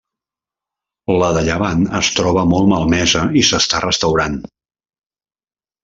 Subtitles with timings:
[1.23, 4.41] La de llevant es troba molt malmesa i s'està restaurant.